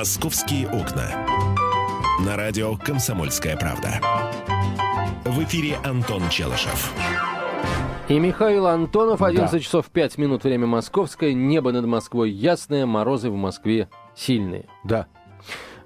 [0.00, 1.10] «Московские окна».
[2.24, 4.00] На радио «Комсомольская правда».
[5.26, 6.94] В эфире Антон Челышев.
[8.08, 9.60] И Михаил Антонов, 11 Да.
[9.60, 14.64] часов 5 минут, время московское, небо над Москвой ясное, морозы в Москве сильные.
[14.84, 15.06] Да.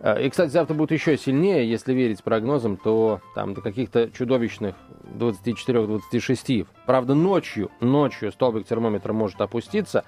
[0.00, 4.76] А, И, кстати, завтра будет еще сильнее, если верить прогнозам, то там до каких-то чудовищных
[5.18, 6.68] 24-26.
[6.86, 10.04] Правда, ночью, ночью столбик термометра может опуститься,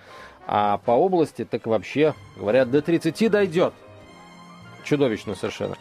[0.46, 3.74] а по области так вообще, говорят, до 30 дойдет.
[4.86, 5.76] Чудовищно совершенно.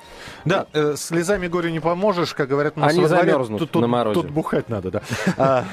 [0.45, 3.87] Да, э, слезами горю не поможешь, как говорят у нас Они замерзнут тут, тут- на
[3.87, 4.21] морозе.
[4.21, 5.01] Тут бухать надо, да.
[5.37, 5.65] А,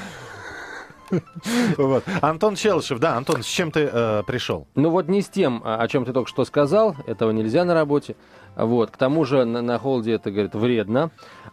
[1.77, 2.03] вот.
[2.21, 4.67] Антон Челышев, да, Антон, с чем ты э, пришел?
[4.75, 7.73] Ну вот не с тем, а, о чем ты только что сказал, этого нельзя на
[7.73, 8.15] работе.
[8.55, 11.09] Вот, к тому же на, на холоде это, говорит, вредно.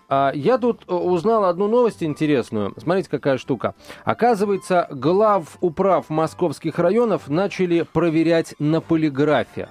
[0.09, 2.75] А, я тут э, узнал одну новость интересную.
[2.77, 3.75] Смотрите, какая штука.
[4.05, 9.71] Оказывается, глав управ московских районов начали проверять на полиграфе.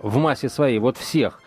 [0.00, 1.40] В массе своей, вот всех.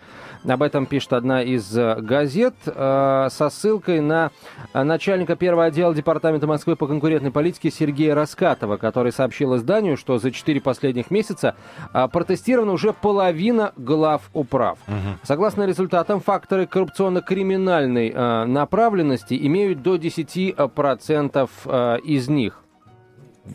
[0.48, 4.32] Об этом пишет одна из э, газет э, со ссылкой на
[4.74, 10.18] э, начальника первого отдела Департамента Москвы по конкурентной политике Сергея Раскатова, который сообщил изданию, что
[10.18, 11.56] за четыре последних месяца
[11.94, 14.80] э, протестирована уже половина глав управ.
[15.24, 22.62] Согласно результатам, факторы коррупционно-криминальной э, направленности имеют до 10% э, из них.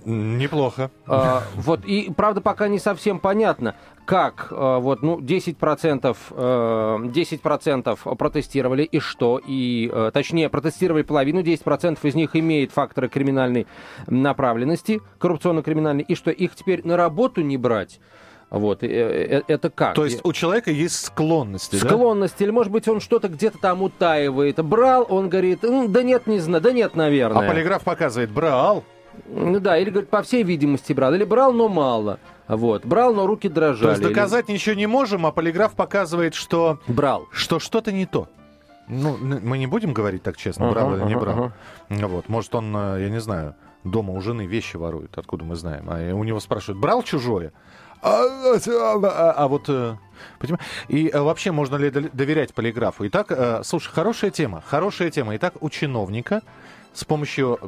[0.05, 0.91] Неплохо.
[1.07, 8.17] А, вот, и правда пока не совсем понятно, как а, вот, ну, 10%, э, 10%
[8.17, 13.67] протестировали и что, и, э, точнее, протестировали половину, 10% из них имеет факторы криминальной
[14.07, 18.01] направленности, коррупционно-криминальной, и что их теперь на работу не брать.
[18.49, 19.95] Вот, э, э, это как?
[19.95, 21.89] То есть у человека есть склонности, да?
[21.89, 24.65] Склонность, или, может быть, он что-то где-то там утаивает.
[24.65, 27.49] Брал, он говорит, «М, да нет, не знаю, да нет, А наверное.
[27.49, 28.85] полиграф показывает, брал.
[29.27, 31.15] Ну да, или, говорит, по всей видимости брал.
[31.15, 32.19] Или брал, но мало.
[32.49, 32.85] Вот.
[32.85, 33.83] Брал, но руки дрожали.
[33.85, 37.27] То есть Или- доказать ничего не можем, а полиграф показывает, что, Брал.
[37.33, 38.29] что что-то не то.
[38.89, 41.51] Ну, мы не будем говорить так честно, брал Ага, или не брал.
[41.89, 45.57] Ну Вот, может, он, э, я не знаю, дома у жены вещи ворует, откуда мы
[45.57, 45.87] знаем.
[45.89, 47.53] А у него спрашивают, брал чужое?
[48.01, 48.61] А, а,
[49.03, 49.97] а, а вот, э,
[50.39, 50.63] понимаешь?
[50.87, 53.09] И э, вообще, можно ли доверять полиграфу?
[53.09, 53.33] Итак,
[53.65, 55.35] слушай, хорошая тема, хорошая тема.
[55.35, 56.43] Итак, у чиновника
[56.97, 57.59] с помощью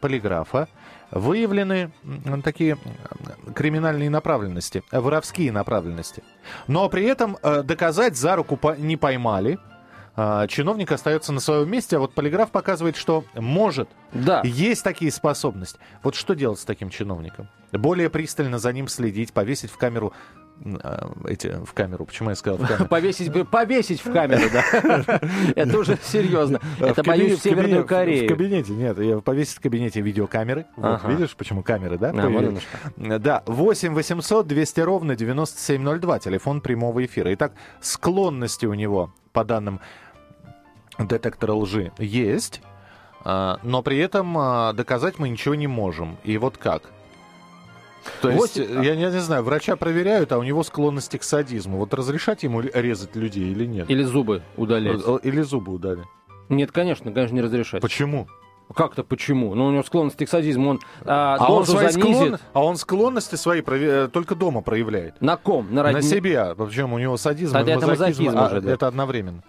[0.00, 0.68] полиграфа
[1.10, 1.92] выявлены
[2.42, 2.76] такие
[3.54, 6.22] криминальные направленности, э, воровские направленности.
[6.66, 9.58] Но при этом э, доказать за руку не поймали.
[10.16, 14.42] А, Чиновник остается на своем месте, а вот полиграф показывает, что может Да.
[14.44, 15.78] есть такие способности.
[16.04, 17.48] Вот что делать с таким чиновником?
[17.72, 20.12] Более пристально за ним следить, повесить в камеру
[21.28, 22.06] эти в камеру.
[22.06, 22.86] Почему я сказал в камеру?
[22.86, 25.20] Повесить, повесить в камеру, да.
[25.56, 26.60] Это уже серьезно.
[26.78, 28.28] Это боюсь в Северную в- В Корею.
[28.28, 30.66] кабинете, нет, повесить в кабинете видеокамеры.
[31.06, 32.12] Видишь, почему камеры, да?
[32.14, 33.18] А.
[33.18, 37.34] Да, 8 800 200 ровно 9702, телефон прямого эфира.
[37.34, 39.80] Итак, склонности у него, по данным
[40.98, 42.62] детектора лжи, есть,
[43.24, 46.16] а, но при этом а, доказать мы ничего не можем.
[46.24, 46.84] И вот как?
[48.20, 51.22] То есть, Восемь- я, не- я не знаю, врача проверяют, а у него склонности к
[51.22, 51.78] садизму.
[51.78, 53.90] Вот разрешать ему резать людей или нет?
[53.90, 55.00] Или зубы удалять.
[55.06, 56.02] Э, Или зубы удали.
[56.48, 57.80] Нет, конечно, конечно, не разрешать.
[57.80, 58.26] Почему?
[58.74, 59.54] Как-то почему?
[59.54, 62.16] Ну, у него склонность к садизму, он а, А он, свои занизит.
[62.16, 65.20] склон- а он склонности свои прове- э, только дома проявляет.
[65.20, 65.66] На ком?
[65.70, 66.54] На, На родне- себе.
[66.56, 68.72] Причем у него садизм Тогда и это мазохизм, мазохизм а, уже, да.
[68.72, 69.42] это одновременно.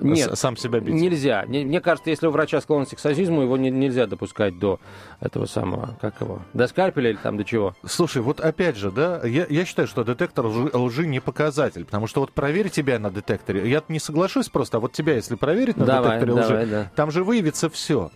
[0.00, 0.94] Нет, сам себя бить.
[0.94, 1.44] Нельзя.
[1.46, 4.78] Не- Мне кажется, если у врача склонность к садизму, его не- нельзя допускать до
[5.20, 7.74] этого самого, как его, до скальпеля или там до чего.
[7.84, 12.06] Слушай, вот опять же, да, я, я считаю, что детектор лжи, лжи не показатель, потому
[12.06, 15.76] что вот проверь тебя на детекторе, я не соглашусь просто, а вот тебя, если проверить
[15.76, 16.90] на Давай, детекторе давай, лжи, да.
[16.94, 18.10] там же выявится все.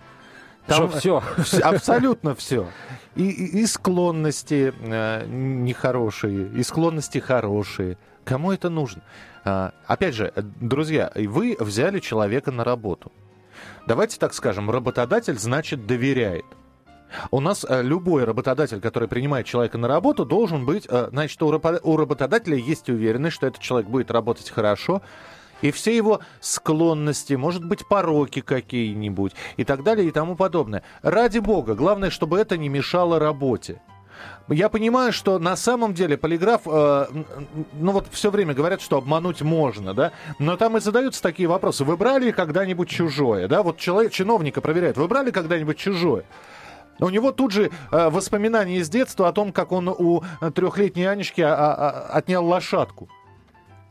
[0.69, 1.23] Что, все?
[1.63, 2.69] Абсолютно все.
[3.17, 7.99] И, и- и склонности э, нехорошие, и склонности хорошие.
[8.25, 9.03] Кому это нужно?
[9.45, 13.13] А, опять же, друзья, вы взяли человека на работу.
[13.87, 16.45] Давайте так скажем, работодатель значит доверяет.
[17.31, 21.97] У нас э, любой работодатель, который принимает человека на работу, должен быть, э, значит, у
[21.97, 25.03] работодателя есть уверенность, что этот человек будет работать хорошо,
[25.61, 30.83] и все его склонности, может быть, пороки какие-нибудь и так далее и тому подобное.
[31.03, 33.81] Ради бога, главное, чтобы это не мешало работе.
[34.49, 37.07] Я понимаю, что на самом деле полиграф, э,
[37.75, 41.85] ну вот все время говорят, что обмануть можно, да, но там и задаются такие вопросы.
[41.85, 43.63] Вы брали когда-нибудь чужое, да?
[43.63, 46.25] Вот человек, чиновника проверяют, вы брали когда-нибудь чужое?
[46.99, 50.23] У него тут же э, воспоминания из детства о том, как он у
[50.55, 53.09] трехлетней Анечки а- а- а- отнял лошадку.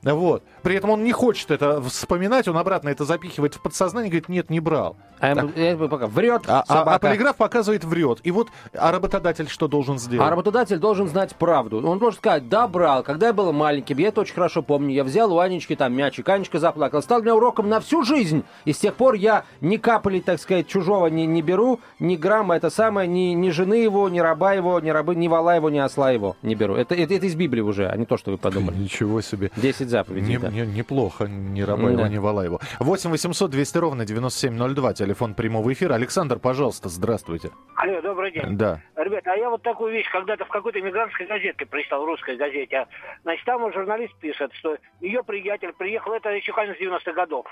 [0.03, 0.43] Вот.
[0.63, 4.29] При этом он не хочет это вспоминать, он обратно это запихивает в подсознание и говорит,
[4.29, 4.97] нет, не брал.
[5.19, 6.95] А пока врет А, а- собака.
[6.95, 8.19] а полиграф показывает врет.
[8.23, 10.27] И вот, а работодатель что должен сделать?
[10.27, 11.77] А работодатель должен знать правду.
[11.87, 15.03] Он должен сказать, да, брал, когда я был маленьким, я это очень хорошо помню, я
[15.03, 18.43] взял у Анечки там мячик, Анечка заплакала, стал меня уроком на всю жизнь.
[18.65, 22.55] И с тех пор я ни капли, так сказать, чужого не, не беру, ни грамма,
[22.55, 25.77] это самое, ни, ни жены его, ни раба его, ни рабы, ни вала его, ни
[25.77, 26.75] осла его не беру.
[26.75, 28.75] Это, это, это из Библии уже, а не то, что вы подумали.
[28.77, 29.51] Ничего себе.
[29.55, 30.49] 10 заповедей, Не- да.
[30.49, 32.09] не- неплохо, не Рабаева, Да.
[32.09, 32.59] не Валаева.
[32.79, 35.93] 8 800 200 ровно 9702, телефон прямого эфира.
[35.93, 37.51] Александр, пожалуйста, здравствуйте.
[37.75, 38.57] Алло, добрый день.
[38.57, 38.81] Да.
[38.95, 42.77] Ребята, а я вот такую вещь когда-то в какой-то иммигрантской газетке прочитал, в русской газете.
[42.77, 42.87] А,
[43.23, 47.45] Значит, там журналист пишет, что ее приятель приехал, это еще конец 90-х годов,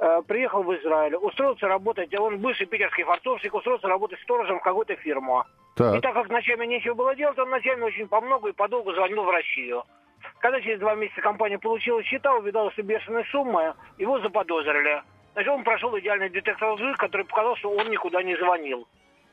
[0.00, 4.96] э, приехал в Израиль, устроился работать, он бывший питерский фартовщик, устроился работать сторожем в какую-то
[4.96, 5.44] фирму.
[5.76, 6.02] И Так.
[6.02, 9.30] так как ночами нечего было делать, он ночами очень по много и подолгу звонил в
[9.30, 9.82] Россию.
[10.38, 15.02] Когда через два месяца компания получила счета, увидала, что бешеная сумма, его заподозрили.
[15.32, 18.86] Значит, он прошел идеальный детектор лжи, который показал, что он никуда не звонил.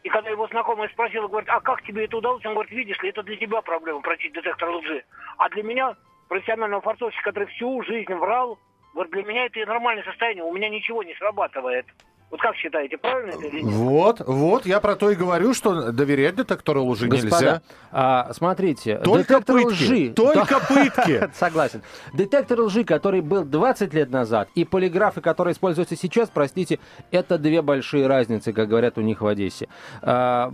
[0.03, 2.43] И когда его знакомая спросила, говорит, а как тебе это удалось?
[2.45, 5.03] Он говорит, видишь ли, это для тебя проблема пройти детектор лжи.
[5.37, 5.95] А для меня,
[6.27, 8.57] профессионального форцовщика, который всю жизнь врал,
[8.93, 11.85] говорит, для меня это нормальное состояние, у меня ничего не срабатывает.
[12.31, 13.73] Вот как считаете, правильно это или нет?
[13.73, 17.61] Вот, вот, я про то и говорю, что доверять детектору лжи Господа, нельзя.
[17.91, 20.09] а, смотрите, Только детектор пытки, лжи.
[20.15, 21.29] только пытки.
[21.37, 21.81] Согласен.
[22.13, 26.79] Детектор лжи, который был 20 лет назад, и полиграфы, которые используются сейчас, простите,
[27.11, 29.67] это две большие разницы, как говорят у них в Одессе.
[30.01, 30.53] А,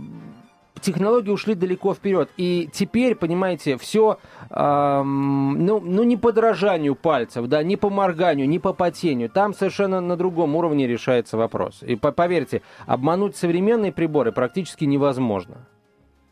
[0.80, 2.30] Технологии ушли далеко вперед.
[2.36, 4.18] И теперь, понимаете, все,
[4.50, 9.28] ну, ну, не по дрожанию пальцев, да, не по морганию, не по потению.
[9.30, 11.82] Там совершенно на другом уровне решается вопрос.
[11.82, 15.66] И по- поверьте, обмануть современные приборы практически невозможно.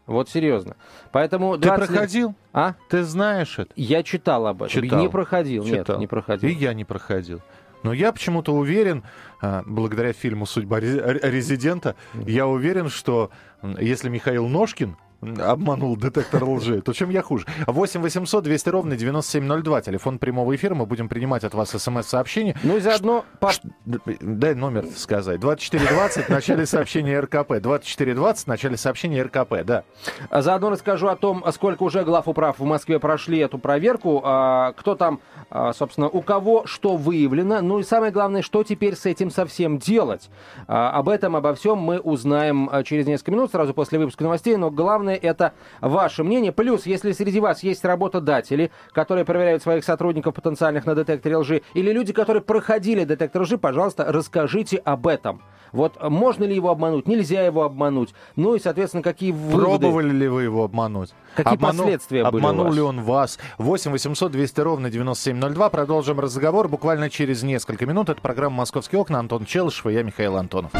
[0.07, 0.77] Вот серьезно.
[1.11, 2.35] Поэтому Ты 20 лет- проходил?
[2.53, 2.75] А?
[2.89, 3.73] Ты знаешь это?
[3.75, 4.83] Я читал об этом.
[4.83, 5.01] Читал.
[5.01, 5.65] Не проходил.
[5.65, 5.97] Читал.
[5.97, 6.49] Нет, не проходил.
[6.49, 7.41] И я не проходил.
[7.82, 9.05] Но я почему-то уверен,
[9.40, 13.31] а, благодаря фильму «Судьба ре- ре- резидента», я уверен, что
[13.78, 17.47] если Михаил Ножкин обманул детектор лжи, то чем я хуже?
[17.67, 22.55] 8 800 200 ровно 9702, телефон прямого эфира, мы будем принимать от вас смс-сообщения.
[22.63, 23.25] Ну и заодно...
[23.85, 25.41] д- Дай номер сказать.
[25.41, 27.55] 2420 в начале сообщения РКП.
[27.61, 29.85] 2420 в начале сообщения РКП, да.
[30.31, 34.73] А Заодно расскажу о том, сколько уже глав управ в Москве прошли эту проверку, а,
[34.73, 35.21] кто там,
[35.51, 39.79] а, собственно, у кого что выявлено, ну и самое главное, что теперь с этим совсем
[39.79, 40.31] делать.
[40.69, 44.71] А, Об этом, обо всем мы узнаем через несколько минут, сразу после выпуска новостей, но
[44.71, 46.53] главное это ваше мнение.
[46.53, 51.93] Плюс, если среди вас есть работодатели, которые проверяют своих сотрудников потенциальных на детекторе лжи, или
[51.93, 55.43] люди, которые проходили детектор лжи, пожалуйста, расскажите об этом.
[55.73, 59.87] Вот можно ли его обмануть, нельзя его обмануть, ну и, соответственно, какие выводы...
[59.87, 61.12] Пробовали ли вы его обмануть?
[61.35, 62.75] Какие последствия были у Обманул вас?
[62.75, 63.38] ли он вас?
[63.59, 65.70] 8 800 200 ровно 9702.
[65.70, 68.09] Продолжим разговор буквально через несколько минут.
[68.09, 69.19] Это программа «Московские окна».
[69.19, 70.73] Антон Челышев и я, Михаил Антонов.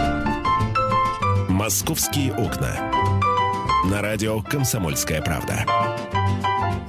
[1.49, 3.16] «Московские окна».
[3.91, 5.65] На радио «Комсомольская правда».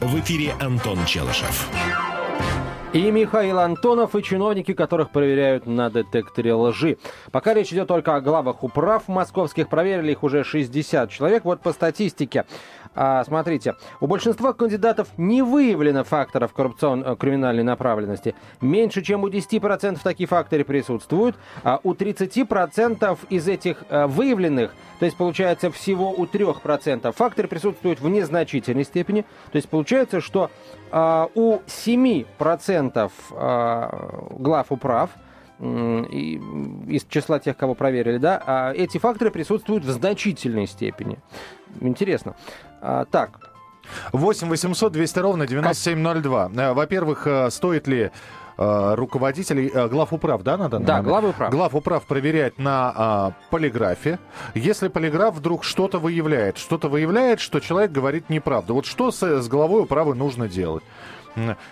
[0.02, 1.70] В эфире Антон Челышев.
[2.94, 6.98] И Михаил Антонов, и чиновники, которых проверяют на детекторе лжи.
[7.32, 11.46] Пока речь идет только о главах управ московских, проверили их уже 60 человек.
[11.46, 12.46] Вот по статистике.
[13.00, 18.34] А, смотрите, у большинства кандидатов не выявлено факторов коррупционно-криминальной направленности.
[18.60, 25.06] Меньше, чем у 10% такие факторы присутствуют, а у 30% из этих а, выявленных, то
[25.06, 29.22] есть получается всего у 3% факторы присутствуют в незначительной степени.
[29.52, 30.50] То есть получается, что
[30.90, 35.12] а, у 7% а, глав управ
[35.60, 36.42] и,
[36.88, 41.20] из числа тех, кого проверили, да, а эти факторы присутствуют в значительной степени.
[41.82, 42.36] Интересно.
[42.82, 43.40] А, так,
[44.12, 46.52] 8 800 200 ровно 9702.
[46.56, 48.12] Э, Во-первых, э, стоит ли
[48.58, 50.80] э, руководителей, глав управ, да, надо?
[50.80, 51.52] да, главы управ.
[51.52, 54.20] Глав управ проверять на а, полиграфе.
[54.56, 58.74] Если полиграф вдруг что-то выявляет, что-то выявляет, что человек говорит неправду.
[58.74, 60.84] Вот что с, с главой управы нужно делать?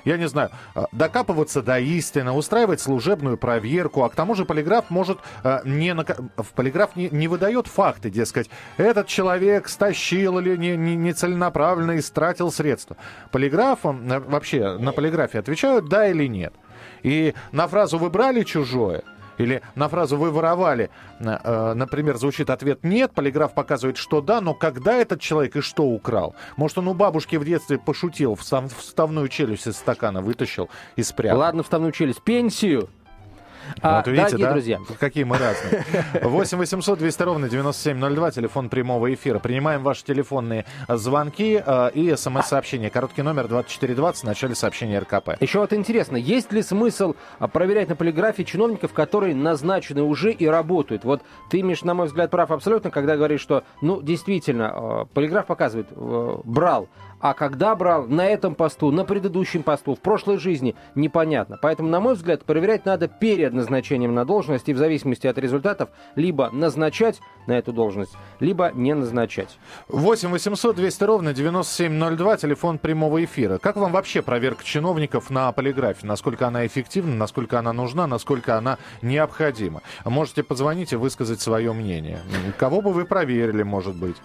[0.03, 4.89] Я не знаю, а, докапываться до истины, устраивать служебную проверку, а к тому же полиграф
[4.89, 5.93] может а, не...
[5.93, 12.51] В полиграф не, не выдает факты, дескать, этот человек стащил или не, не, нецеленаправленно истратил
[12.51, 12.97] средства.
[13.31, 16.53] Полиграфом, э, вообще на полиграфе отвечают да или нет.
[17.03, 19.03] И на фразу «вы брали чужое»
[19.37, 20.89] или на фразу «вы воровали»,
[21.19, 25.83] э, например, звучит ответ «нет», полиграф показывает, что да, но когда этот человек и что
[25.83, 26.35] украл?
[26.57, 31.39] Может, он у бабушки в детстве пошутил, встав- вставную челюсть из стакана вытащил и спрятал?
[31.39, 32.21] Ладно, вставную челюсть.
[32.21, 32.89] Пенсию.
[33.81, 34.51] А, вот видите, дорогие да?
[34.51, 35.85] друзья, Какие мы разные.
[36.21, 39.39] 8 800 200 ровно 9702, телефон прямого эфира.
[39.39, 42.89] Принимаем ваши телефонные звонки э, и смс-сообщения.
[42.89, 45.41] Короткий номер 2420, в начале сообщения РКП.
[45.41, 50.45] Еще вот интересно, есть ли смысл а, проверять на полиграфе чиновников, которые назначены уже и
[50.45, 51.03] работают?
[51.03, 55.45] Вот ты, Миш, на мой взгляд, прав абсолютно, когда говоришь, что, ну, действительно, э, полиграф
[55.45, 60.75] показывает, э, брал, а когда брал, на этом посту, на предыдущем посту, в прошлой жизни,
[60.95, 61.57] непонятно.
[61.61, 65.89] Поэтому, на мой взгляд, проверять надо перед назначением на должность и в зависимости от результатов
[66.15, 69.57] либо назначать на эту должность, либо не назначать.
[69.87, 73.57] 8 800 200 ровно 9702, телефон прямого эфира.
[73.57, 76.05] Как вам вообще проверка чиновников на полиграфе?
[76.05, 79.81] Насколько она эффективна, насколько она нужна, насколько она необходима?
[80.03, 82.21] Можете позвонить и высказать свое мнение.
[82.57, 84.17] Кого бы вы проверили, может быть?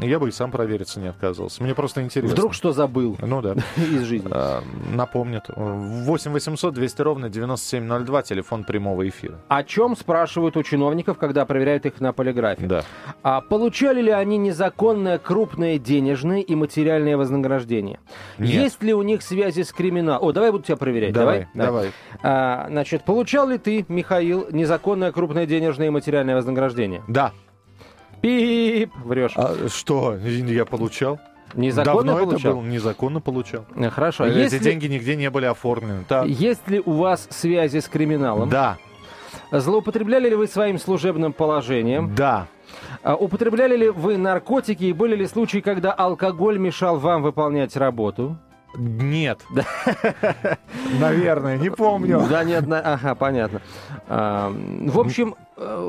[0.00, 1.62] Я бы и сам провериться не отказывался.
[1.62, 2.34] Мне просто интересно.
[2.34, 3.54] Вдруг что забыл Ну да.
[3.76, 4.28] из жизни.
[4.30, 4.62] А,
[4.92, 5.44] Напомнят.
[5.48, 9.38] 8 800 200 ровно 9702, телефон прямого эфира.
[9.48, 12.66] О чем спрашивают у чиновников, когда проверяют их на полиграфе?
[12.66, 12.82] Да.
[13.22, 18.00] А получали ли они незаконное крупное денежное и материальное вознаграждение?
[18.38, 18.50] Нет.
[18.50, 20.26] Есть ли у них связи с криминалом?
[20.26, 21.12] О, давай буду тебя проверять.
[21.12, 21.92] Давай, давай.
[22.22, 27.02] А, значит, получал ли ты, Михаил, незаконное крупное денежное и материальное вознаграждение?
[27.08, 27.32] Да.
[28.26, 29.32] Пип, врешь.
[29.36, 31.20] А что, я получал?
[31.54, 32.50] Незаконно Давно получал?
[32.52, 33.64] это был, незаконно получал.
[33.76, 34.26] Э, Хорошо.
[34.26, 36.04] Эти Есть ли, деньги нигде не были оформлены.
[36.08, 36.26] Так.
[36.26, 38.48] есть ли у вас связи с криминалом?
[38.48, 38.78] Да,
[39.52, 42.14] Злоупотребляли ли вы своим служебным положением?
[42.14, 42.48] да.
[43.04, 48.36] А Употребляли ли вы наркотики и были ли случаи, когда алкоголь мешал вам выполнять работу?
[48.76, 49.40] Нет.
[50.98, 52.26] Наверное, не помню.
[52.28, 53.60] Да, нет, ага, понятно.
[54.08, 55.45] В общем, э,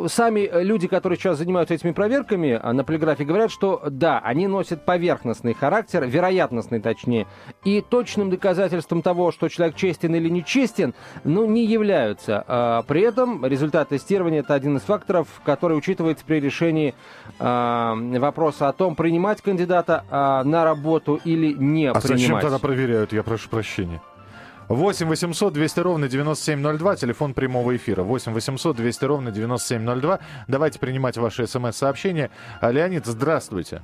[0.07, 4.86] сами люди, которые сейчас занимаются этими проверками а, на полиграфе, говорят, что да, они носят
[4.86, 7.27] поверхностный характер, вероятностный точнее,
[7.65, 10.93] и точным доказательством того, что человек честен или нечестен,
[11.24, 12.43] ну, не являются.
[12.47, 16.95] А, При этом результат тестирования– это один из факторов, который учитывается при решении
[17.39, 22.19] а, вопроса о том, принимать кандидата а, на работу или не А принимать.
[22.19, 23.12] зачем тогда проверяют?
[23.12, 24.01] Я прошу прощения.
[24.69, 28.03] 8 800 200 ровно 9702, телефон прямого эфира.
[28.03, 30.19] 8 800 200 ровно 9702.
[30.47, 32.31] Давайте принимать ваши смс-сообщения.
[32.59, 33.81] А, Леонид, здравствуйте.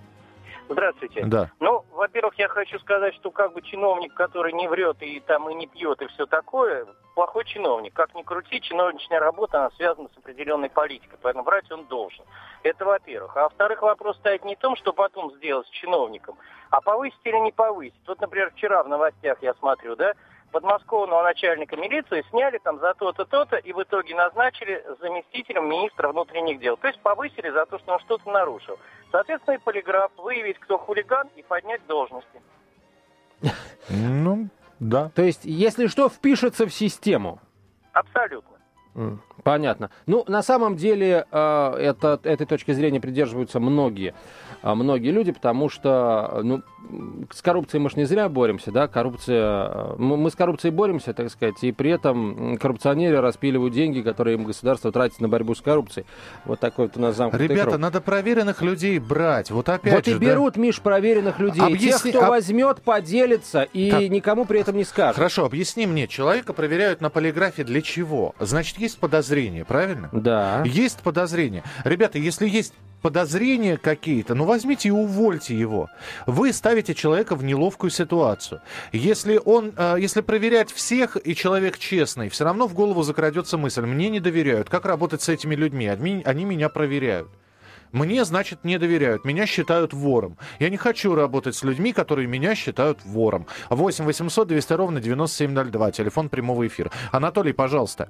[0.67, 1.23] Здравствуйте.
[1.25, 1.51] Да.
[1.59, 5.53] Ну, во-первых, я хочу сказать, что как бы чиновник, который не врет и там и
[5.53, 6.85] не пьет и все такое,
[7.15, 7.93] плохой чиновник.
[7.93, 12.25] Как ни крути, чиновничная работа, она связана с определенной политикой, поэтому врать он должен.
[12.63, 13.37] Это во-первых.
[13.37, 16.35] А во-вторых, вопрос стоит не в том, что потом сделать с чиновником,
[16.71, 18.01] а повысить или не повысить.
[18.07, 20.13] Вот, например, вчера в новостях я смотрю, да,
[20.53, 26.59] подмосковного начальника милиции сняли там за то-то, то-то, и в итоге назначили заместителем министра внутренних
[26.59, 26.77] дел.
[26.77, 28.77] То есть повысили за то, что он что-то нарушил.
[29.11, 32.41] Соответственно, и полиграф, выявить, кто хулиган, и поднять должности.
[33.89, 34.47] Ну,
[34.79, 35.09] да.
[35.15, 37.39] То есть, если что, впишется в систему.
[37.91, 38.53] Абсолютно.
[39.43, 39.89] Понятно.
[40.05, 44.13] Ну, на самом деле, э, это, этой точки зрения придерживаются многие,
[44.63, 46.61] многие люди, потому что, ну,
[47.31, 51.29] с коррупцией мы же не зря боремся, да, коррупция, э, мы с коррупцией боремся, так
[51.29, 56.05] сказать, и при этом коррупционеры распиливают деньги, которые им государство тратит на борьбу с коррупцией.
[56.45, 57.79] Вот такой вот у нас замкнутый Ребята, круг.
[57.81, 59.51] надо проверенных людей брать.
[59.51, 60.19] Вот опять Вот же, и да.
[60.25, 64.01] берут, Миш, проверенных людей, Объясни- тех, кто об- возьмет, поделится и Так.
[64.09, 65.15] никому при этом не скажет.
[65.15, 68.33] Хорошо, объясни мне, человека проверяют на полиграфе для чего?
[68.39, 70.09] Значит, есть подозрения, правильно?
[70.11, 70.61] Да.
[70.65, 71.63] Есть подозрения.
[71.83, 72.73] Ребята, если есть
[73.03, 75.89] подозрения какие-то, ну возьмите и увольте его.
[76.25, 78.61] Вы ставите человека в неловкую ситуацию.
[78.93, 83.85] Если он, э, если проверять всех и человек честный, все равно в голову закрадется мысль:
[83.85, 84.69] мне не доверяют.
[84.69, 85.87] Как работать с этими людьми?
[85.87, 87.27] Они, они меня проверяют.
[87.91, 89.23] Мне, значит, не доверяют.
[89.23, 90.37] Меня считают вором.
[90.59, 93.45] Я не хочу работать с людьми, которые меня считают вором.
[93.69, 95.91] 8 800 200 ровно 9702.
[95.91, 96.89] Телефон прямого эфира.
[97.11, 98.09] Анатолий, пожалуйста.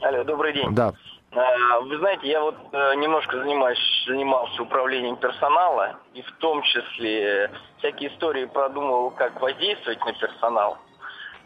[0.00, 0.74] Алло, добрый день.
[0.74, 0.94] Да.
[1.36, 7.50] А, Вы знаете, я вот э, немножко занимаюсь, занимался управлением персонала, и в том числе
[7.78, 10.78] всякие истории продумывал, как воздействовать на персонал.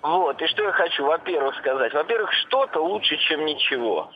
[0.02, 1.94] Вот, и что я хочу, во-первых, сказать.
[1.94, 4.10] Во-первых, что-то лучше, чем ничего.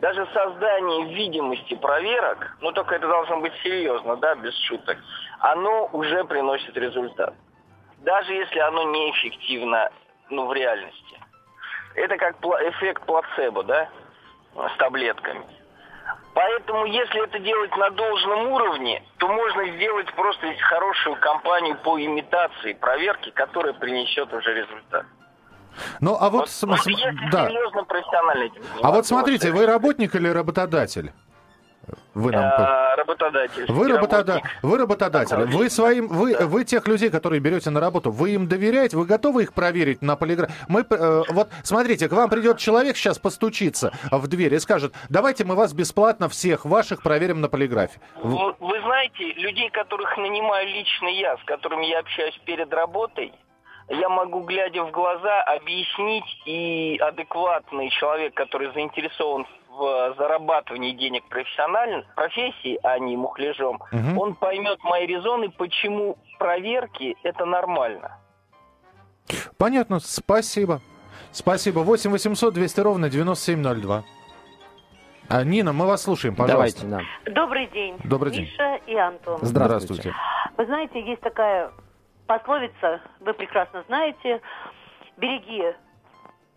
[0.00, 4.96] Даже создание видимости проверок, ну только это должно быть серьезно, да, без шуток,
[5.40, 7.34] оно уже приносит результат.
[7.98, 9.90] Даже если оно неэффективно,
[10.28, 11.20] ну, в реальности.
[11.94, 13.88] Это как эффект плацебо, да,
[14.54, 15.44] с таблетками.
[16.34, 22.72] Поэтому, если это делать на должном уровне, то можно сделать просто хорошую кампанию по имитации
[22.72, 25.04] проверки, которая принесет уже результат.
[26.00, 27.48] Ну, а вот, Вот, см- вот да.
[27.48, 31.12] серьезно профессионально этим А вот смотрите, вы работник или работодатель?
[32.14, 32.44] Вы нам...
[32.44, 33.64] А, работодатель.
[33.68, 34.42] Вы, работода...
[34.62, 35.36] вы работодатель.
[35.36, 39.44] Вы своим, вы, вы тех людей, которые берете на работу, вы им доверяете, вы готовы
[39.44, 40.52] их проверить на полиграфе?
[40.68, 45.44] Мы, э, вот, смотрите, к вам придет человек сейчас постучиться в дверь и скажет, давайте
[45.44, 47.98] мы вас бесплатно всех ваших проверим на полиграфе.
[48.22, 53.32] Вы, вы знаете, людей, которых нанимаю лично я, с которыми я общаюсь перед работой,
[53.88, 59.61] я могу, глядя в глаза, объяснить, и адекватный человек, который заинтересован в
[60.16, 64.18] зарабатывании денег профессионально, профессии, а не мухляжом, Мгм.
[64.18, 68.18] он поймет мои резоны, почему проверки это нормально.
[69.58, 70.80] Понятно, спасибо.
[71.30, 71.80] Спасибо.
[71.80, 74.02] 8 800 200 ровно 9702.
[75.28, 76.84] А, Нина, мы вас слушаем, пожалуйста.
[76.86, 77.32] Давайте, да.
[77.32, 77.96] Добрый день.
[78.04, 78.42] Добрый день.
[78.42, 79.38] Миша и Антон.
[79.40, 80.12] Здравствуйте.
[80.58, 81.70] Вы знаете, есть такая
[82.26, 84.40] пословица, вы прекрасно знаете,
[85.16, 85.74] береги...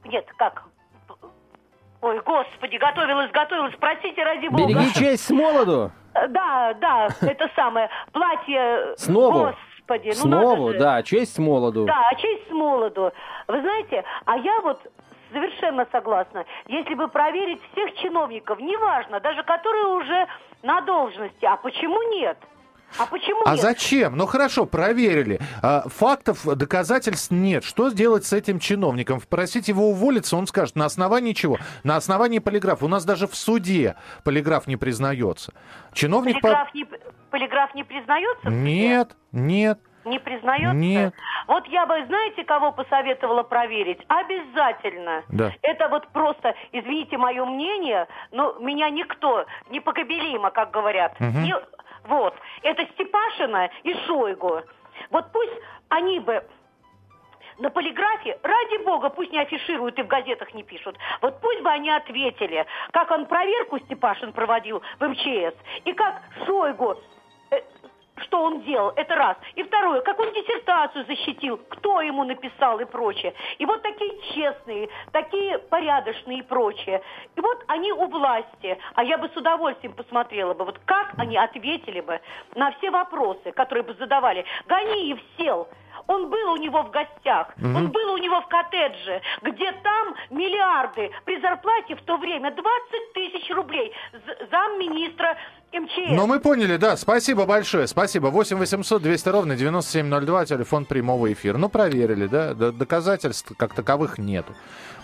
[0.03, 0.63] Нет, как?
[2.05, 4.67] Ой, господи, готовилась, готовилась, простите, ради бога.
[4.67, 5.89] Береги честь с молоду.
[6.29, 8.93] Да, да, это самое, платье...
[8.95, 9.55] Снова.
[9.79, 10.77] Господи, ну же.
[10.77, 11.85] да, честь с молоду.
[11.85, 13.11] Да, честь с молоду.
[13.47, 14.79] Вы знаете, а я вот
[15.33, 16.45] совершенно согласна.
[16.67, 20.27] Если бы проверить всех чиновников, неважно, даже которые уже
[20.61, 22.37] на должности, а почему нет?
[22.97, 23.59] А почему А нет?
[23.61, 24.15] зачем?
[24.17, 25.39] Ну хорошо, проверили.
[25.61, 27.63] А, фактов, доказательств нет.
[27.63, 29.19] Что сделать с этим чиновником?
[29.29, 31.57] Просить его уволиться, он скажет, на основании чего?
[31.83, 32.85] На основании полиграфа.
[32.85, 35.53] У нас даже в суде полиграф не признается.
[35.93, 36.41] Чиновник...
[36.41, 36.85] по- Полиграф, не,
[37.31, 38.49] полиграф не признается?
[38.49, 39.79] Нет, нет.
[40.05, 40.75] Не признается?
[40.75, 41.13] Нет.
[41.47, 43.99] Вот я бы, знаете, кого посоветовала проверить?
[44.07, 45.23] Обязательно.
[45.29, 45.51] Да.
[45.63, 51.19] Это вот просто, извините мое мнение, но меня никто, непокобелимо, как говорят.
[51.19, 51.55] Не-
[52.05, 52.35] вот.
[52.63, 54.61] Это Степашина и Шойгу.
[55.09, 55.53] Вот пусть
[55.89, 56.43] они бы
[57.57, 60.97] на полиграфе, ради бога, пусть не афишируют и в газетах не пишут.
[61.21, 66.97] Вот пусть бы они ответили, как он проверку Степашин проводил в МЧС, и как Шойгу
[68.17, 69.37] что он делал, это раз.
[69.55, 73.33] И второе, как он диссертацию защитил, кто ему написал и прочее.
[73.57, 77.01] И вот такие честные, такие порядочные и прочее.
[77.35, 81.37] И вот они у власти, а я бы с удовольствием посмотрела бы, вот как они
[81.37, 82.19] ответили бы
[82.55, 84.45] на все вопросы, которые бы задавали.
[84.67, 85.67] Ганиев сел,
[86.07, 91.11] он был у него в гостях, он был у него в коттедже, где там миллиарды
[91.25, 93.93] при зарплате в то время 20 тысяч рублей
[94.51, 95.37] замминистра
[95.79, 96.11] МЧС.
[96.11, 96.97] Но мы поняли, да.
[96.97, 97.87] Спасибо большое.
[97.87, 98.27] Спасибо.
[98.27, 101.57] 8 800 200 ровно 9702, телефон прямого эфира.
[101.57, 102.53] Ну, проверили, да.
[102.53, 104.53] Доказательств как таковых нету.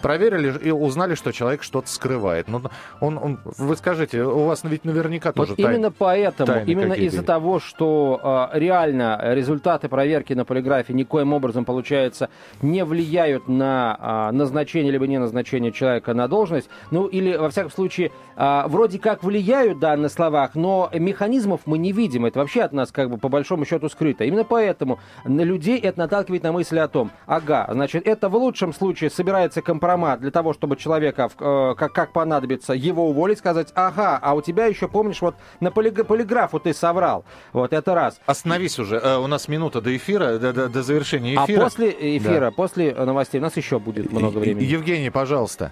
[0.02, 2.48] Проверили и узнали, что человек что-то скрывает.
[2.48, 2.64] Ну,
[3.02, 6.94] он, он, вы скажите, у вас ведь наверняка тоже Вот тайн- именно поэтому, тайны именно
[6.94, 12.30] из-за того, что э, реально результаты проверки на полиграфе никоим образом, получается,
[12.64, 17.72] не влияют на а, назначение либо не назначение человека на должность, ну или, во всяком
[17.72, 22.26] случае, а, вроде как влияют, да, на словах, но механизмов мы не видим.
[22.26, 24.24] Это вообще от нас, как бы, по большому счету, скрыто.
[24.24, 28.74] Именно поэтому на людей это наталкивает на мысли о том, ага, значит, это в лучшем
[28.74, 34.20] случае собирается компромат для того, чтобы человека, э, как, как понадобится, его уволить, сказать, ага,
[34.22, 37.26] а у тебя еще, помнишь, вот на полиг- полиграфу ты соврал.
[37.54, 38.20] Вот это раз.
[38.26, 38.98] Остановись уже.
[38.98, 41.64] Э, У нас минута до эфира, до, до- до завершения А эфира.
[41.64, 44.66] после эфира, после новостей у нас еще будет много времени.
[44.66, 45.72] Евгений, пожалуйста.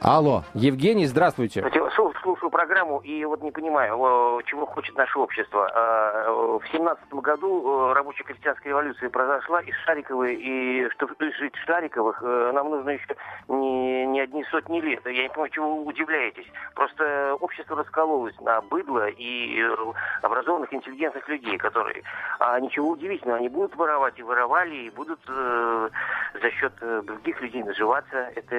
[0.00, 0.44] Алло.
[0.54, 1.64] Евгений, здравствуйте.
[2.22, 5.70] Слушаю программу и вот не понимаю, чего хочет наше общество.
[5.74, 12.52] Э, В семнадцатом году рабочая крестьянская революция произошла из Шариковой, и чтобы жить Шариковых э,
[12.52, 13.06] нам нужно еще
[13.48, 15.00] не, не одни сотни лет.
[15.06, 16.46] Я не понимаю, чего вы удивляетесь.
[16.74, 19.74] Просто общество раскололось на быдло и э,
[20.22, 22.02] образованных, интеллигентных людей, которые...
[22.38, 25.88] А ничего удивительного, они будут воровать и воровали, и будут э,
[26.40, 28.30] за счет других людей наживаться.
[28.36, 28.56] Это,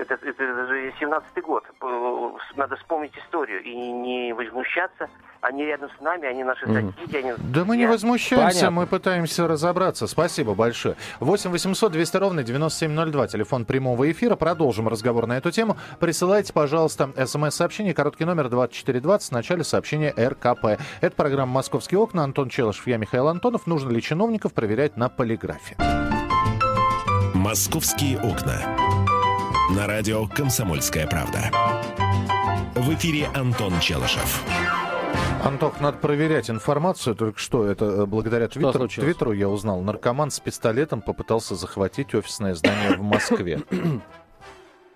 [0.00, 1.64] это, это даже 17-й год.
[1.82, 5.08] Э, Надо вспомнить историю и не возмущаться.
[5.42, 7.16] Они рядом с нами, они наши соседи.
[7.16, 7.32] Они...
[7.38, 8.70] Да мы не возмущаемся, Понятно.
[8.70, 10.06] мы пытаемся разобраться.
[10.06, 10.96] Спасибо большое.
[11.20, 14.34] 8 800 200 ровно 9702, телефон прямого эфира.
[14.34, 15.76] Продолжим разговор на эту тему.
[16.00, 20.80] Присылайте, пожалуйста, смс-сообщение, короткий номер 2420, в начале сообщения РКП.
[21.00, 22.24] Это программа «Московские окна».
[22.24, 23.66] Антон Челышев, я Михаил Антонов.
[23.66, 25.76] Нужно ли чиновников проверять на полиграфе?
[27.34, 28.95] «Московские окна».
[29.70, 31.50] На радио «Комсомольская правда».
[32.76, 34.44] В эфире Антон Челышев.
[35.42, 37.16] Антох, надо проверять информацию.
[37.16, 39.10] Только что это э, благодаря Что Твиттеру, случилось?
[39.10, 39.80] Твиттеру я узнал.
[39.80, 43.60] Наркоман с пистолетом попытался захватить офисное здание в Москве.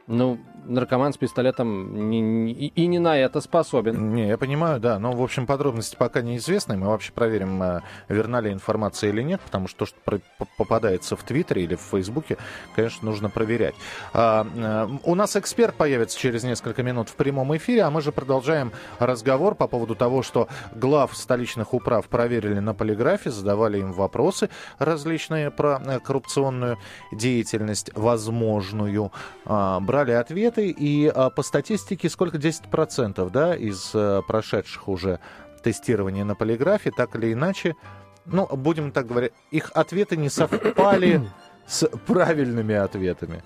[0.07, 4.15] Ну, наркоман с пистолетом не, не, и не на это способен.
[4.15, 4.99] Не, я понимаю, да.
[4.99, 6.77] Но, в общем, подробности пока неизвестны.
[6.77, 10.21] Мы вообще проверим, э, верна ли информация или нет, потому что то, что
[10.57, 12.37] попадается в Твиттере или в Фейсбуке,
[12.75, 13.75] конечно, нужно проверять.
[14.13, 18.13] А, а, у нас эксперт появится через несколько минут в прямом эфире, а мы же
[18.13, 24.51] продолжаем разговор по поводу того, что глав столичных управ проверили на полиграфе, задавали им вопросы
[24.79, 26.79] различные про э, коррупционную
[27.13, 29.13] деятельность, возможную,
[29.45, 32.39] а, брали ответы, и а, по статистике сколько?
[32.39, 35.21] 10% да, из а, прошедших уже
[35.63, 37.77] тестирования на полиграфе, так или иначе,
[38.27, 41.23] ну, будем так говорить, их ответы не совпали
[41.67, 43.43] с правильными ответами.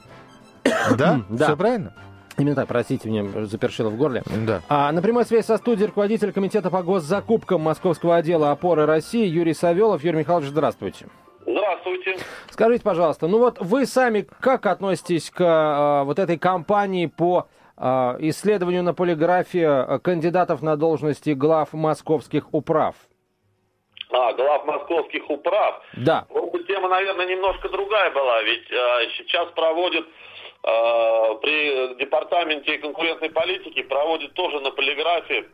[0.96, 1.22] Да?
[1.28, 1.44] Да.
[1.44, 1.94] Все правильно?
[2.36, 4.22] Именно так, простите, мне запершило в горле.
[4.46, 4.62] Да.
[4.68, 9.54] А, на прямой связи со студией руководитель комитета по госзакупкам Московского отдела опоры России Юрий
[9.54, 10.02] Савелов.
[10.02, 11.06] Юрий Михайлович, здравствуйте.
[11.46, 12.16] Здравствуйте.
[12.50, 18.16] Скажите, пожалуйста, ну вот вы сами как относитесь к а, вот этой кампании по а,
[18.20, 22.94] исследованию на полиграфе а, кандидатов на должности глав московских управ?
[24.10, 25.82] А, глав московских управ.
[25.96, 26.26] Да.
[26.30, 30.68] Ну, тема, наверное, немножко другая была, ведь э, сейчас проводят э,
[31.42, 35.46] при департаменте конкурентной политики проводят тоже на полиграфе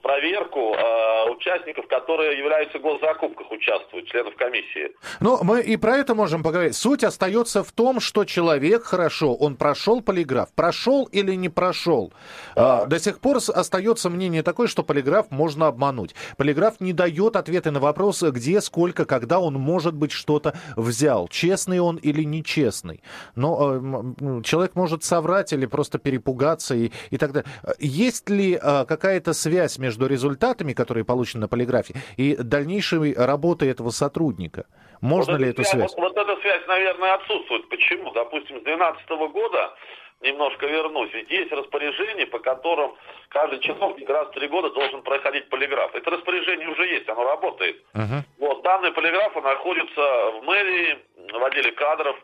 [0.00, 4.94] проверку э, участников, которые являются в госзакупках, участвуют, членов комиссии.
[5.20, 6.76] Ну, мы и про это можем поговорить.
[6.76, 12.12] Суть остается в том, что человек хорошо, он прошел полиграф, прошел или не прошел.
[12.56, 16.14] А, до сих пор остается мнение такое, что полиграф можно обмануть.
[16.36, 21.28] Полиграф не дает ответы на вопрос, где, сколько, когда он, может быть, что-то взял.
[21.28, 23.02] Честный он или нечестный.
[23.34, 27.50] Но э, человек может соврать или просто перепугаться и, и так далее.
[27.78, 33.90] Есть ли э, какая-то связь между результатами, которые получены на полиграфе, и дальнейшей работой этого
[33.90, 34.66] сотрудника?
[35.00, 35.94] Можно вот ли эту связь?
[35.96, 37.68] Вот, вот эта связь, наверное, отсутствует.
[37.68, 38.10] Почему?
[38.12, 39.74] Допустим, с 2012 года
[40.20, 41.12] немножко вернусь.
[41.14, 42.94] Ведь есть распоряжение, по которым
[43.28, 45.94] каждый чиновник раз в три года должен проходить полиграф.
[45.94, 47.76] Это распоряжение уже есть, оно работает.
[47.94, 48.22] Uh-huh.
[48.38, 50.98] Вот, данные полиграфа находятся в мэрии,
[51.32, 52.16] в отделе кадров,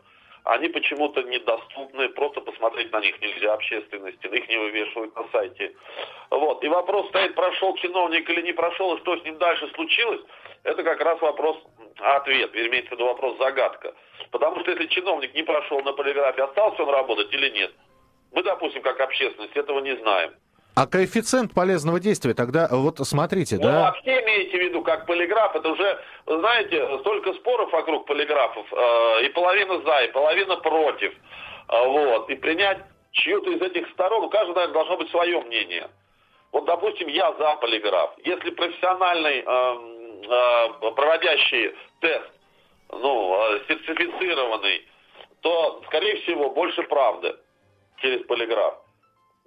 [0.45, 5.75] они почему-то недоступны, просто посмотреть на них нельзя общественности, их не вывешивают на сайте.
[6.29, 6.63] Вот.
[6.63, 10.21] И вопрос стоит, прошел чиновник или не прошел, и что с ним дальше случилось,
[10.63, 11.57] это как раз вопрос,
[11.99, 13.95] ответ, имеется в виду вопрос загадка.
[14.29, 17.73] Потому что если чиновник не прошел на полиграфе, остался он работать или нет,
[18.31, 20.35] мы, допустим, как общественность, этого не знаем.
[20.75, 23.81] А коэффициент полезного действия тогда, вот смотрите, ну, да?
[23.83, 29.29] вообще имеете в виду, как полиграф, это уже, знаете, столько споров вокруг полиграфов, э, и
[29.29, 32.79] половина за, и половина против, э, вот, и принять
[33.11, 35.89] чью-то из этих сторон, у каждого, наверное, должно быть свое мнение.
[36.51, 38.11] Вот, допустим, я за полиграф.
[38.25, 39.75] Если профессиональный, э,
[40.27, 42.31] э, проводящий тест,
[42.89, 44.85] ну, э, сертифицированный,
[45.39, 47.35] то, скорее всего, больше правды
[48.01, 48.84] через полиграф.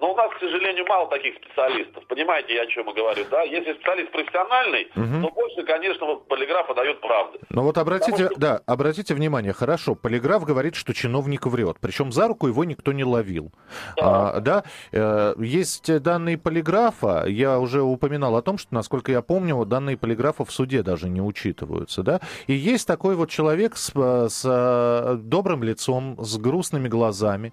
[0.00, 2.06] Но у нас, к сожалению, мало таких специалистов.
[2.06, 3.42] Понимаете, я о чем и говорю, да?
[3.42, 5.26] Если специалист профессиональный, угу.
[5.26, 7.38] то больше, конечно, вот полиграф дает правды.
[7.50, 8.38] Но вот обратите, что...
[8.38, 13.02] да, обратите внимание, хорошо, полиграф говорит, что чиновник врет, причем за руку его никто не
[13.02, 13.50] ловил.
[13.96, 14.64] Да, а, да?
[14.92, 20.44] Э, есть данные полиграфа, я уже упоминал о том, что, насколько я помню, данные полиграфа
[20.44, 22.20] в суде даже не учитываются, да?
[22.46, 27.52] И есть такой вот человек с, с э, добрым лицом, с грустными глазами.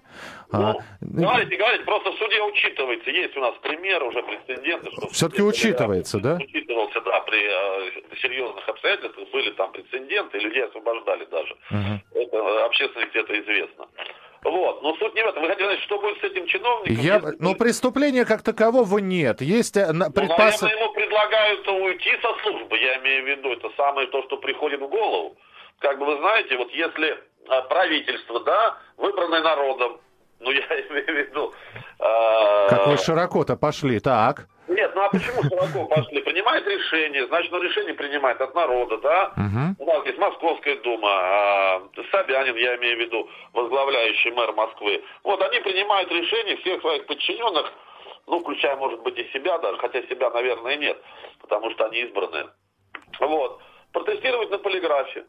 [0.52, 1.32] А, ну, а...
[1.32, 3.10] Говорите, говорите, просто в суде суде учитывается.
[3.10, 4.90] Есть у нас пример уже прецеденты.
[4.90, 6.38] Что Все-таки учитывается, да?
[6.42, 7.90] Учитывался, да, при э,
[8.22, 11.56] серьезных обстоятельствах были там прецеденты, людей освобождали даже.
[11.70, 12.20] Угу.
[12.20, 13.88] Это общественности это известно.
[14.44, 14.82] Вот.
[14.82, 15.42] Но суть не в этом.
[15.42, 17.04] Вы хотите знать, что будет с этим чиновником?
[17.04, 17.14] Я...
[17.16, 17.36] Если...
[17.40, 19.40] Но преступления как такового нет.
[19.40, 20.60] Есть э, предпос...
[20.62, 22.78] ну, наверное, ему предлагают уйти со службы.
[22.78, 25.36] Я имею в виду, это самое то, что приходит в голову.
[25.80, 30.00] Как бы вы знаете, вот если э, правительство, да, выбранное народом,
[30.40, 31.54] ну, я имею в виду...
[31.98, 32.68] Э...
[32.68, 34.48] Как вы широко-то пошли, так?
[34.68, 36.20] Нет, ну а почему широко пошли?
[36.22, 39.32] Принимает решение, значит, ну, решение принимает от народа, да?
[39.36, 39.76] Угу.
[39.78, 45.04] У нас есть Московская дума, а, Собянин, я имею в виду, возглавляющий мэр Москвы.
[45.22, 47.72] Вот, они принимают решение всех своих подчиненных,
[48.26, 51.00] ну, включая, может быть, и себя даже, хотя себя, наверное, нет,
[51.40, 52.48] потому что они избранные.
[53.20, 53.60] Вот.
[53.92, 55.24] Протестировать на полиграфе.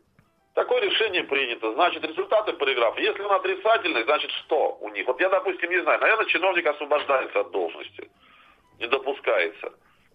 [0.58, 1.72] Такое решение принято.
[1.74, 3.00] Значит, результаты полиграфа.
[3.00, 5.06] Если он отрицательный, значит что у них?
[5.06, 6.02] Вот я, допустим, не знаю.
[6.02, 8.10] Наверное, чиновник освобождается от должности.
[8.80, 9.72] Не допускается.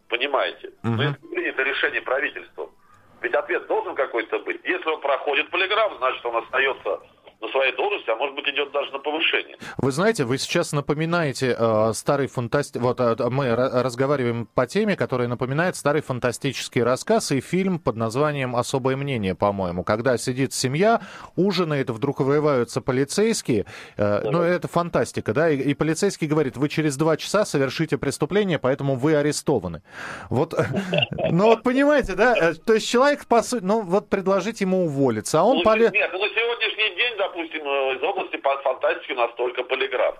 [0.08, 0.72] Понимаете?
[0.82, 0.94] Угу.
[0.94, 2.72] Но если принято решение правительством,
[3.20, 4.60] ведь ответ должен какой-то быть.
[4.64, 7.00] Если он проходит полиграф, значит, он остается
[7.42, 9.56] на своей должности, а может быть идет даже на повышение.
[9.78, 12.76] Вы знаете, вы сейчас напоминаете э, старый фантаст...
[12.76, 18.54] Вот э, мы разговариваем по теме, которая напоминает старый фантастический рассказ и фильм под названием
[18.54, 21.00] «Особое мнение», по-моему, когда сидит семья,
[21.34, 24.30] ужинает, вдруг вырываются полицейские, э, да.
[24.30, 28.94] ну это фантастика, да, и, и полицейский говорит, вы через два часа совершите преступление, поэтому
[28.94, 29.82] вы арестованы.
[30.30, 30.54] Вот,
[31.30, 35.40] ну вот понимаете, да, э, то есть человек, по сути, ну вот предложить ему уволиться,
[35.40, 35.56] а он...
[35.56, 40.16] Нет, ну на сегодняшний день, допустим, э, из области фантастики настолько полиграф.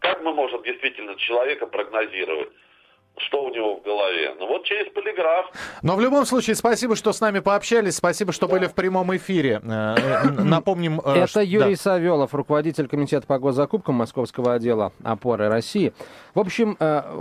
[0.00, 2.48] Как мы можем действительно человека прогнозировать?
[3.16, 4.34] что у него в голове.
[4.38, 5.50] Ну вот через полиграф.
[5.82, 8.54] Но в любом случае, спасибо, что с нами пообщались, спасибо, что да.
[8.54, 9.60] были в прямом эфире.
[9.62, 11.00] Э, э, напомним...
[11.00, 11.82] Это Юрий да.
[11.82, 15.92] Савелов, руководитель комитета по госзакупкам Московского отдела опоры России.
[16.34, 16.76] В общем,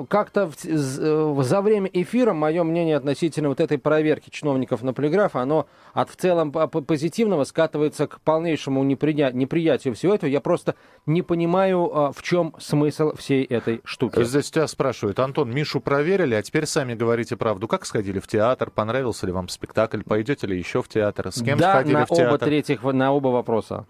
[0.08, 5.68] как-то за время эфира мое мнение относительно вот этой проверки чиновников на полиграф, оно
[6.02, 9.32] от в целом позитивного скатывается к полнейшему неприя...
[9.32, 10.30] неприятию всего этого.
[10.30, 14.24] Я просто не понимаю, а, в чем смысл всей этой штуки.
[14.24, 17.68] Здесь тебя спрашивают, Антон, Мишу проверили, а теперь сами говорите правду.
[17.68, 18.72] Как сходили в театр?
[18.72, 20.02] Понравился ли вам спектакль?
[20.04, 21.32] Пойдете ли еще в театр?
[21.32, 22.28] С кем да, сходили на в театр?
[22.30, 23.86] Оба третьих, на оба вопроса.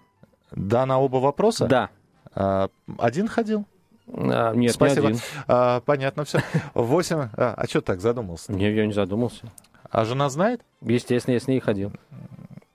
[0.52, 1.68] Да, на оба вопроса?
[1.68, 1.90] Да.
[2.34, 3.66] А, один ходил?
[4.12, 5.02] А, нет, Спасибо.
[5.02, 5.22] не один.
[5.48, 6.40] А, понятно все.
[6.74, 7.30] Восемь.
[7.36, 8.52] А, а что так задумался?
[8.52, 9.52] Не, я не задумался.
[9.90, 10.62] А жена знает?
[10.82, 11.92] Естественно, я с ней ходил.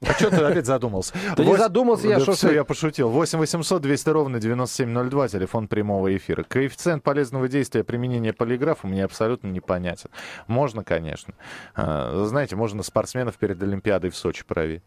[0.07, 1.14] А что ты опять задумался?
[1.37, 3.09] Ты не задумался, я что Все, я пошутил.
[3.09, 6.44] 8 800 200 ровно 9702, телефон прямого эфира.
[6.44, 10.11] Коэффициент полезного действия применения полиграфа мне абсолютно непонятен.
[10.46, 11.35] Можно, конечно.
[11.74, 14.83] А, знаете, можно спортсменов перед Олимпиадой в Сочи проверить.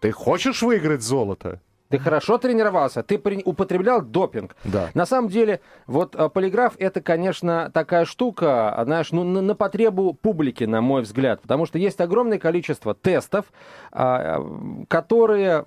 [0.00, 1.60] Ты хочешь выиграть золото?
[1.90, 3.42] Ты хорошо тренировался, ты при...
[3.44, 4.54] употреблял допинг.
[4.62, 4.90] Да.
[4.94, 9.56] На самом деле, вот а, полиграф это, конечно, такая штука, а, знаешь, ну, на, на
[9.56, 11.42] потребу публики, на мой взгляд.
[11.42, 13.46] Потому что есть огромное количество тестов,
[13.90, 14.40] а,
[14.88, 15.64] которые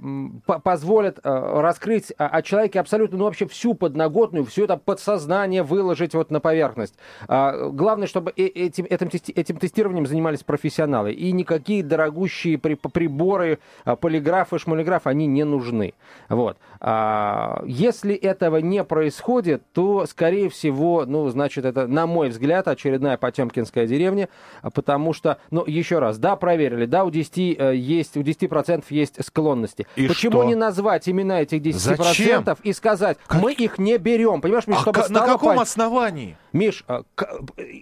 [0.64, 6.40] позволят раскрыть о человеке абсолютно, ну, вообще всю подноготную, все это подсознание выложить вот на
[6.40, 6.96] поверхность.
[7.28, 11.12] Главное, чтобы э, этим, этим, этим тестированием занимались профессионалы.
[11.12, 13.60] И никакие дорогущие приборы,
[14.00, 15.94] полиграфы, шмалиграф, они не нужны.
[16.30, 16.58] Вот.
[16.80, 23.18] А, если этого не происходит, то, скорее всего, ну, значит, это, на мой взгляд, очередная
[23.18, 24.30] Потемкинская деревня,
[24.74, 29.24] потому что, ну, еще раз, да, проверили, да, у 10 э, есть, у 10% есть
[29.24, 29.88] склонности.
[29.96, 30.44] И Почему что?
[30.44, 32.46] не назвать имена этих 10% Зачем?
[32.64, 33.42] и сказать, как?
[33.42, 35.60] мы их не берем, понимаешь, Миш, а чтобы к- на каком пон...
[35.60, 36.38] основании?
[36.52, 37.04] Миш, а,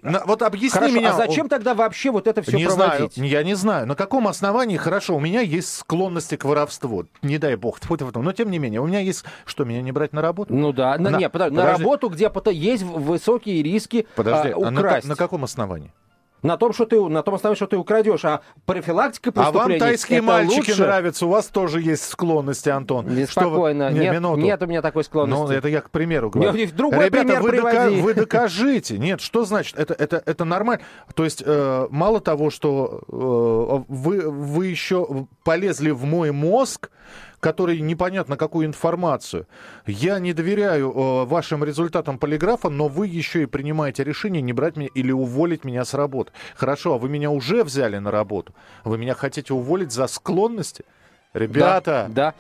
[0.02, 1.10] на, вот объясни хорошо, меня.
[1.10, 3.16] а зачем тогда вообще вот это все не проводить?
[3.16, 3.86] Знаю, я не знаю.
[3.86, 4.78] На каком основании?
[4.78, 7.06] Хорошо, у меня есть склонности к воровству.
[7.22, 7.80] Не дай бог.
[8.22, 9.24] Но тем не менее, у меня есть...
[9.46, 10.54] Что, меня не брать на работу?
[10.54, 10.98] Ну да.
[10.98, 15.06] На, на, не, подожди, на работу, где есть высокие риски Подожди, а, украсть.
[15.06, 15.92] А на, на каком основании?
[16.42, 19.76] На том, что ты, на том основании, что ты украдешь, а профилактика преступлений...
[19.76, 20.82] А вам тайские мальчики лучше?
[20.82, 23.08] нравятся, у вас тоже есть склонности, Антон.
[23.30, 24.00] Спокойно, вы...
[24.00, 24.42] нет, минуту.
[24.42, 25.44] нет у меня такой склонности.
[25.44, 26.54] Ну, это я к примеру говорю.
[26.54, 27.90] Нет, другой Ребята, пример вы, дока...
[27.90, 28.98] вы докажите.
[28.98, 29.78] Нет, что значит?
[29.78, 30.84] Это, это, это нормально.
[31.14, 36.90] То есть, э, мало того, что э, вы, вы еще полезли в мой мозг,
[37.42, 39.48] который непонятно какую информацию.
[39.86, 44.78] Я не доверяю э, вашим результатам полиграфа, но вы еще и принимаете решение не брать
[44.78, 46.32] меня или уволить меня с работы.
[46.56, 48.54] Хорошо, а вы меня уже взяли на работу.
[48.86, 50.86] Вы меня хотите уволить за склонности?
[51.34, 52.36] Ребята, да, да.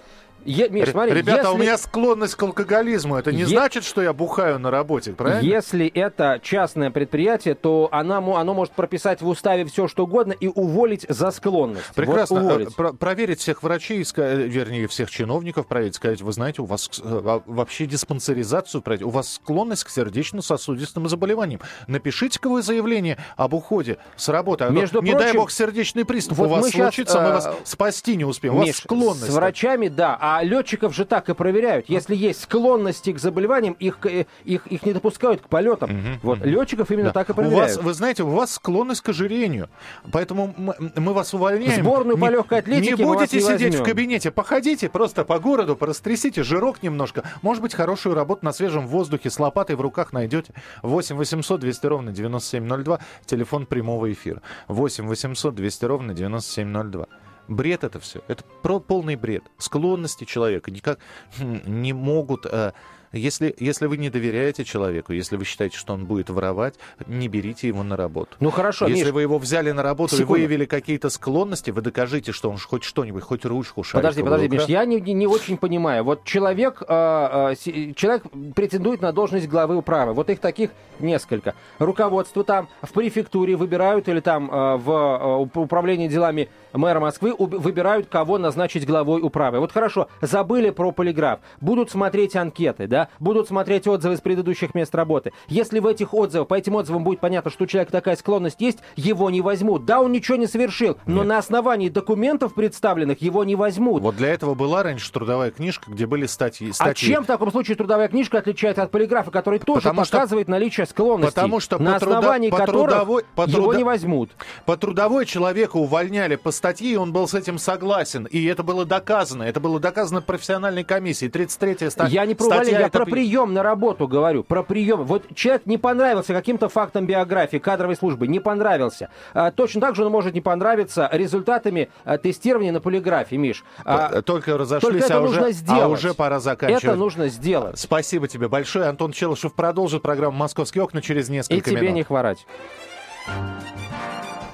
[0.45, 1.53] Е, Миш, смотри, Ребята, если...
[1.53, 3.15] у меня склонность к алкоголизму.
[3.15, 3.45] Это не е...
[3.47, 5.41] значит, что я бухаю на работе, правильно?
[5.41, 10.47] Если это частное предприятие, то она, оно может прописать в уставе все, что угодно и
[10.47, 11.93] уволить за склонность.
[11.95, 12.41] Прекрасно.
[12.41, 12.75] Вот уволить.
[12.75, 17.85] Про проверить всех врачей, вернее, всех чиновников проверить, сказать, вы знаете, у вас а, вообще
[17.85, 21.61] диспансеризацию пройти, у вас склонность к сердечно-сосудистым заболеваниям.
[21.87, 24.65] Напишите-ка вы заявление об уходе с работы.
[24.65, 27.33] А Между не прочим, дай бог сердечный приступ вот у вас мы случится, сейчас, мы
[27.33, 28.55] вас э, спасти не успеем.
[28.55, 29.31] Миш, у вас склонность.
[29.31, 30.17] С врачами, да.
[30.19, 31.89] А летчиков же так и проверяют.
[31.89, 33.97] Если есть склонности к заболеваниям, их,
[34.45, 35.89] их, их не допускают к полетам.
[35.91, 36.47] Мгм, Вот мгм.
[36.49, 37.13] летчиков именно Да.
[37.13, 37.75] так и у проверяют.
[37.75, 39.69] вас, вы знаете, у вас склонность к ожирению.
[40.11, 41.81] Поэтому мы, мы вас увольняем.
[41.83, 43.83] Сборную по Не- легкой атлетике Не будете не сидеть возьмем.
[43.83, 44.31] в кабинете.
[44.31, 47.23] Походите просто по городу, порастрясите жирок немножко.
[47.41, 50.53] Может быть, хорошую работу на свежем воздухе с лопатой в руках найдете.
[50.83, 52.99] 8 800 200 ровно 9702.
[53.25, 54.41] Телефон прямого эфира.
[54.67, 57.07] 8 800 200 ровно 9702.
[57.47, 58.21] Бред это все.
[58.27, 59.43] Это про полный бред.
[59.57, 60.99] Склонности человека никак
[61.37, 62.73] хм, не могут э,
[63.13, 66.75] Если, если вы не доверяете человеку, если вы считаете, что он будет воровать,
[67.07, 68.37] не берите его на работу.
[68.39, 70.35] Ну хорошо, Если Миш, вы его взяли на работу секунду.
[70.35, 74.47] и выявили какие-то склонности, вы докажите, что он хоть что-нибудь, хоть ручку шариковую Подожди, подожди,
[74.49, 76.03] Миш, я не, не- очень понимаю.
[76.03, 78.23] Вот человек, э, э, человек
[78.55, 80.13] претендует на должность главы управы.
[80.13, 81.55] Вот их таких несколько.
[81.79, 87.35] Руководство там в префектуре выбирают или там э, в э, уп- управлении делами мэра Москвы
[87.37, 89.59] выбирают, кого назначить главой управы.
[89.59, 91.39] Вот хорошо, забыли про полиграф.
[91.59, 95.31] Будут смотреть анкеты, да, будут смотреть отзывы с предыдущих мест работы.
[95.47, 98.79] Если в этих отзывах, по этим отзывам будет понятно, что у человека такая склонность есть,
[98.95, 99.85] его не возьмут.
[99.85, 104.01] Да, он ничего не совершил, но на основании документов представленных его не возьмут.
[104.01, 106.69] Вот для этого была раньше трудовая книжка, где были статьи.
[106.71, 107.09] А статьи.
[107.09, 110.85] чем в таком случае трудовая книжка отличается от полиграфа, который тоже Потому что- показывает наличие
[110.85, 114.31] склонностей, Потому что на по труда- основании по которых трудовой- по его труда- не возьмут?
[114.65, 118.25] По трудовой человека увольняли по статье, и он был с этим согласен.
[118.25, 119.43] И это было доказано.
[119.43, 121.31] Это было доказано профессиональной комиссией.
[121.31, 122.61] 33-я ста- Я не про статья.
[122.61, 125.03] увольнение, я это про прием на работу говорю, про прием.
[125.03, 129.09] Вот человек не понравился каким-то фактом биографии, кадровой службы, не понравился.
[129.33, 133.63] А, точно так же он может не понравиться результатами а, тестирования на полиграфе, Миш.
[133.85, 135.83] А, Только разошлись, только это а, нужно уже, сделать.
[135.83, 136.83] а уже пора заканчивать.
[136.83, 137.79] это нужно сделать.
[137.79, 138.85] Спасибо тебе большое.
[138.85, 141.95] Антон Челышев продолжит программу «Московские окна» через И несколько тебе минут.
[141.95, 142.45] не хворать.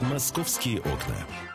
[0.02, 1.47] «Московские окна».